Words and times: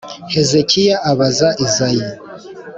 Hezekiya 0.33 0.97
abaza 1.11 1.47
Izayi 1.65 2.05